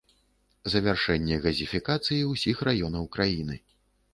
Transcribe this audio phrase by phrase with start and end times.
[0.73, 3.63] Завяршэнне газіфікацыі ўсіх раёнаў краіны.